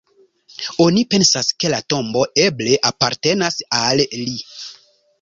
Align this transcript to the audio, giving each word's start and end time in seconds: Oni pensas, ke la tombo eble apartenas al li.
Oni 0.85 1.03
pensas, 1.11 1.51
ke 1.59 1.71
la 1.75 1.83
tombo 1.95 2.25
eble 2.47 2.81
apartenas 2.93 3.63
al 3.85 4.07
li. 4.19 4.39